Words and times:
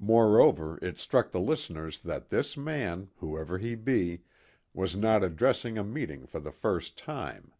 Moreover, 0.00 0.80
it 0.82 0.98
struck 0.98 1.30
the 1.30 1.38
listeners 1.38 2.00
that 2.00 2.30
this 2.30 2.56
man, 2.56 3.10
whoever 3.18 3.58
he 3.58 3.76
be, 3.76 4.22
was 4.74 4.96
not 4.96 5.22
addressing 5.22 5.78
a 5.78 5.84
meeting 5.84 6.26
for 6.26 6.40
the 6.40 6.50
first 6.50 6.98
time. 6.98 7.52